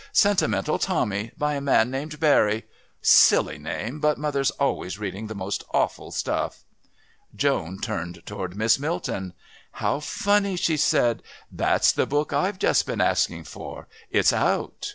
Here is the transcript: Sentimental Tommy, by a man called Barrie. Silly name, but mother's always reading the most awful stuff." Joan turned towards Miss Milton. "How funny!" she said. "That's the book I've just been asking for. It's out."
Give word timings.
Sentimental 0.13 0.79
Tommy, 0.79 1.29
by 1.37 1.53
a 1.53 1.61
man 1.61 1.91
called 1.91 2.19
Barrie. 2.19 2.63
Silly 3.03 3.59
name, 3.59 3.99
but 3.99 4.17
mother's 4.17 4.49
always 4.49 4.97
reading 4.97 5.27
the 5.27 5.35
most 5.35 5.63
awful 5.75 6.09
stuff." 6.09 6.63
Joan 7.35 7.77
turned 7.79 8.25
towards 8.25 8.55
Miss 8.55 8.79
Milton. 8.79 9.33
"How 9.73 9.99
funny!" 9.99 10.55
she 10.55 10.75
said. 10.75 11.21
"That's 11.51 11.91
the 11.91 12.07
book 12.07 12.33
I've 12.33 12.57
just 12.57 12.87
been 12.87 12.99
asking 12.99 13.43
for. 13.43 13.87
It's 14.09 14.33
out." 14.33 14.89